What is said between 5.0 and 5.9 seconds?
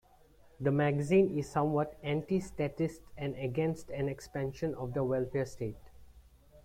welfare state.